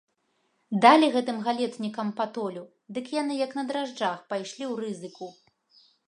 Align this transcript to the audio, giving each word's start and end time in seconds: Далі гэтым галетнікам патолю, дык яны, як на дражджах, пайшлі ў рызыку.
Далі 0.83 1.07
гэтым 1.15 1.37
галетнікам 1.47 2.07
патолю, 2.21 2.63
дык 2.97 3.11
яны, 3.21 3.33
як 3.41 3.53
на 3.59 3.63
дражджах, 3.73 4.23
пайшлі 4.33 4.65
ў 4.71 4.73
рызыку. 4.87 5.27